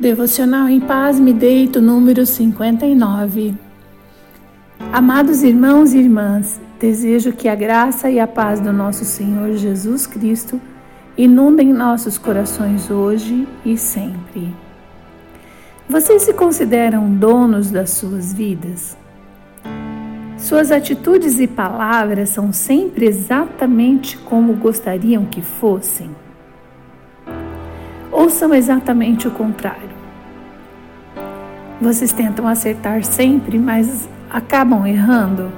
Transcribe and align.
Devocional 0.00 0.68
em 0.68 0.78
Paz 0.78 1.18
Me 1.18 1.32
Deito, 1.32 1.80
número 1.80 2.24
59. 2.24 3.52
Amados 4.92 5.42
irmãos 5.42 5.92
e 5.92 5.98
irmãs, 5.98 6.60
desejo 6.78 7.32
que 7.32 7.48
a 7.48 7.56
graça 7.56 8.08
e 8.08 8.20
a 8.20 8.26
paz 8.28 8.60
do 8.60 8.72
nosso 8.72 9.04
Senhor 9.04 9.54
Jesus 9.54 10.06
Cristo 10.06 10.60
inundem 11.16 11.72
nossos 11.72 12.16
corações 12.16 12.88
hoje 12.92 13.48
e 13.66 13.76
sempre. 13.76 14.54
Vocês 15.88 16.22
se 16.22 16.32
consideram 16.32 17.12
donos 17.12 17.68
das 17.68 17.90
suas 17.90 18.32
vidas? 18.32 18.96
Suas 20.36 20.70
atitudes 20.70 21.40
e 21.40 21.48
palavras 21.48 22.28
são 22.28 22.52
sempre 22.52 23.04
exatamente 23.04 24.16
como 24.16 24.52
gostariam 24.52 25.24
que 25.24 25.42
fossem? 25.42 26.08
Ou 28.18 28.28
são 28.28 28.52
exatamente 28.52 29.28
o 29.28 29.30
contrário? 29.30 29.96
Vocês 31.80 32.12
tentam 32.12 32.48
acertar 32.48 33.04
sempre, 33.04 33.56
mas 33.60 34.08
acabam 34.28 34.84
errando? 34.84 35.52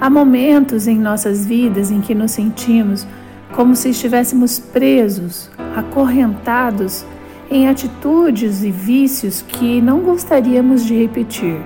Há 0.00 0.08
momentos 0.08 0.88
em 0.88 0.98
nossas 0.98 1.44
vidas 1.44 1.90
em 1.90 2.00
que 2.00 2.14
nos 2.14 2.30
sentimos 2.30 3.06
como 3.52 3.76
se 3.76 3.90
estivéssemos 3.90 4.58
presos, 4.58 5.50
acorrentados 5.76 7.04
em 7.50 7.68
atitudes 7.68 8.64
e 8.64 8.70
vícios 8.70 9.42
que 9.42 9.82
não 9.82 10.00
gostaríamos 10.00 10.86
de 10.86 10.96
repetir, 10.96 11.60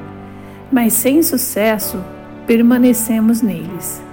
mas 0.71 0.95
sem 0.95 1.23
sucesso 1.23 2.03
permanecemos 2.45 3.41
neles. 3.41 4.08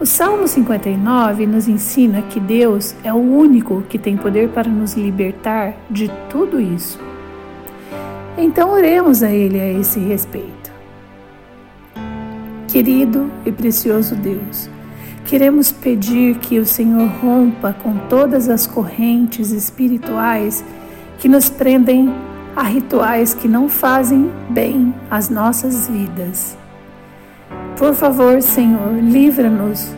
O 0.00 0.06
Salmo 0.06 0.46
59 0.46 1.44
nos 1.44 1.66
ensina 1.66 2.22
que 2.22 2.38
Deus 2.38 2.94
é 3.02 3.12
o 3.12 3.16
único 3.16 3.82
que 3.88 3.98
tem 3.98 4.16
poder 4.16 4.48
para 4.50 4.70
nos 4.70 4.94
libertar 4.94 5.74
de 5.90 6.08
tudo 6.30 6.60
isso. 6.60 7.00
Então 8.36 8.70
oremos 8.70 9.24
a 9.24 9.30
Ele 9.32 9.60
a 9.60 9.72
esse 9.72 9.98
respeito. 9.98 10.70
Querido 12.68 13.28
e 13.44 13.50
precioso 13.50 14.14
Deus, 14.14 14.70
queremos 15.24 15.72
pedir 15.72 16.36
que 16.36 16.60
o 16.60 16.64
Senhor 16.64 17.08
rompa 17.20 17.72
com 17.72 17.96
todas 18.08 18.48
as 18.48 18.68
correntes 18.68 19.50
espirituais 19.50 20.64
que 21.18 21.28
nos 21.28 21.50
prendem 21.50 22.14
a 22.54 22.62
rituais 22.62 23.34
que 23.34 23.48
não 23.48 23.68
fazem 23.68 24.30
bem 24.48 24.94
às 25.10 25.28
nossas 25.28 25.88
vidas. 25.88 26.56
Por 27.78 27.94
favor, 27.94 28.42
Senhor, 28.42 28.92
livra-nos 29.00 29.88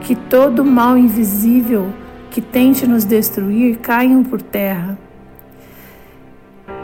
que 0.00 0.16
todo 0.16 0.64
mal 0.64 0.98
invisível 0.98 1.92
que 2.28 2.40
tente 2.40 2.88
nos 2.88 3.04
destruir 3.04 3.78
caiam 3.78 4.24
por 4.24 4.42
terra. 4.42 4.98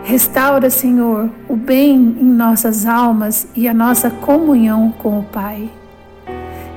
Restaura, 0.04 0.70
Senhor, 0.70 1.28
o 1.48 1.56
bem 1.56 1.96
em 2.20 2.24
nossas 2.24 2.86
almas 2.86 3.48
e 3.56 3.66
a 3.66 3.74
nossa 3.74 4.08
comunhão 4.08 4.94
com 4.96 5.18
o 5.18 5.24
Pai. 5.24 5.68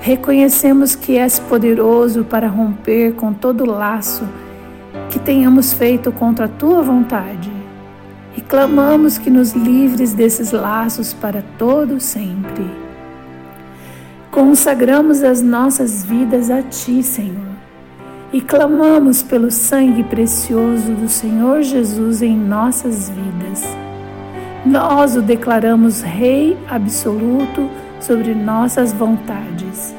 Reconhecemos 0.02 0.96
que 0.96 1.20
és 1.20 1.38
poderoso 1.38 2.24
para 2.24 2.48
romper 2.48 3.14
com 3.14 3.32
todo 3.34 3.68
laço 3.68 4.28
que 5.12 5.20
tenhamos 5.20 5.74
feito 5.74 6.12
contra 6.12 6.46
a 6.46 6.50
tua 6.50 6.82
vontade. 6.82 7.52
E 8.36 8.42
clamamos 8.42 9.20
que 9.20 9.30
nos 9.30 9.54
livres 9.54 10.12
desses 10.12 10.52
laços 10.52 11.14
para 11.14 11.44
todo 11.60 12.00
sempre. 12.00 12.83
Consagramos 14.34 15.24
as 15.24 15.44
nossas 15.44 16.04
vidas 16.04 16.50
a 16.50 16.64
Ti, 16.64 17.04
Senhor, 17.04 17.54
e 18.34 18.42
clamamos 18.42 19.22
pelo 19.22 19.52
sangue 19.52 20.04
precioso 20.04 20.92
do 20.96 21.08
Senhor 21.08 21.62
Jesus 21.62 22.24
em 22.24 22.36
nossas 22.36 23.12
vidas. 23.12 23.64
Nós 24.66 25.16
o 25.16 25.22
declaramos 25.22 26.02
Rei 26.02 26.58
absoluto 26.68 27.70
sobre 28.00 28.34
nossas 28.34 28.92
vontades. 28.92 29.94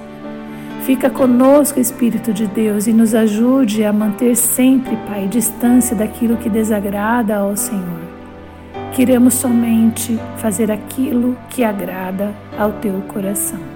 Fica 0.82 1.08
conosco, 1.08 1.78
Espírito 1.78 2.32
de 2.32 2.48
Deus, 2.48 2.88
e 2.88 2.92
nos 2.92 3.14
ajude 3.14 3.84
a 3.84 3.92
manter 3.92 4.34
sempre, 4.34 4.96
Pai, 5.06 5.28
distância 5.28 5.94
daquilo 5.94 6.38
que 6.38 6.50
desagrada 6.50 7.36
ao 7.36 7.56
Senhor. 7.56 8.02
Queremos 8.94 9.34
somente 9.34 10.18
fazer 10.38 10.72
aquilo 10.72 11.36
que 11.48 11.62
agrada 11.62 12.34
ao 12.58 12.72
teu 12.72 13.00
coração. 13.02 13.73